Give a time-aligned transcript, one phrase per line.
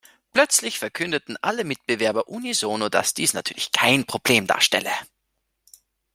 [0.33, 4.89] Plötzlich verkündeten alle Mitbewerber unisono, dass dies natürlich kein Problem darstelle.